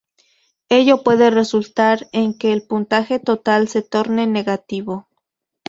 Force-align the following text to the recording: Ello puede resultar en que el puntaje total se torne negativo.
Ello 0.69 1.03
puede 1.03 1.29
resultar 1.29 2.07
en 2.11 2.35
que 2.35 2.53
el 2.53 2.63
puntaje 2.63 3.19
total 3.19 3.67
se 3.67 3.83
torne 3.83 4.25
negativo. 4.25 5.07